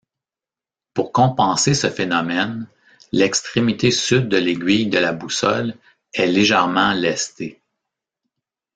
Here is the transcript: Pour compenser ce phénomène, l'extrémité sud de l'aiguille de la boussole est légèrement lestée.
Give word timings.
Pour 0.95 1.11
compenser 1.11 1.75
ce 1.75 1.87
phénomène, 1.87 2.67
l'extrémité 3.11 3.91
sud 3.91 4.29
de 4.29 4.37
l'aiguille 4.37 4.87
de 4.87 4.97
la 4.97 5.13
boussole 5.13 5.75
est 6.15 6.25
légèrement 6.25 6.93
lestée. 6.93 7.61